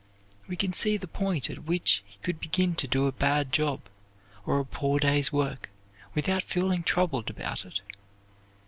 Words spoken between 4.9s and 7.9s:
day's work without feeling troubled about it.